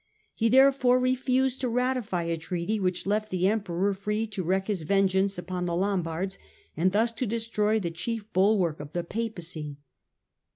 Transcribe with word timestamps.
He 0.33 0.49
therefore 0.49 0.99
refused 0.99 1.61
to 1.61 1.69
ratify 1.69 2.23
a 2.23 2.35
treaty 2.35 2.79
which 2.79 3.05
left 3.05 3.29
the 3.29 3.47
Emperor 3.47 3.93
free 3.93 4.25
to 4.25 4.41
wreak 4.41 4.65
his 4.65 4.81
ven 4.81 5.07
geance 5.07 5.37
upon 5.37 5.65
the 5.67 5.75
Lombards 5.75 6.39
and 6.75 6.91
thus 6.91 7.11
to 7.11 7.27
destroy 7.27 7.79
the 7.79 7.91
chief 7.91 8.25
bulwark 8.33 8.79
of 8.79 8.93
the 8.93 9.03
Papacy. 9.03 9.77